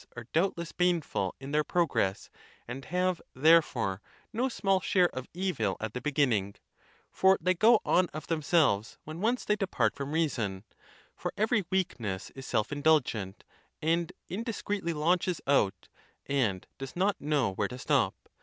[0.15, 2.31] are doubtless baneful in their progress,
[2.67, 4.01] and have, there fore,
[4.33, 6.55] no small share of evil at the beginning;
[7.11, 10.63] for they go on of themselves when once they depart from reason,
[11.15, 13.43] for every weakness is self indulgent,
[13.79, 15.87] and indiscreetly launches out,
[16.25, 18.15] and does not know where to stop.